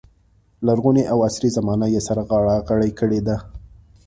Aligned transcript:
لرغونې 0.67 1.03
او 1.11 1.17
عصري 1.27 1.49
زمانه 1.57 1.87
یې 1.93 2.01
سره 2.07 2.21
غاړه 2.29 2.55
غړۍ 2.67 2.91
کړې 2.99 3.19
دي. 3.27 3.37